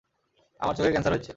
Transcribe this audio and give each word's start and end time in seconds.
আমার 0.59 0.75
চোখে 0.77 0.91
ক্যান্সার 0.93 1.13
হয়েছে। 1.13 1.29